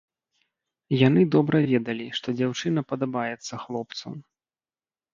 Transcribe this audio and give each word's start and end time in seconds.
Яны 1.07 1.21
добра 1.35 1.57
ведалі, 1.73 2.07
што 2.21 2.27
дзяўчына 2.41 2.87
падабаецца 2.95 3.63
хлопцу. 3.69 4.07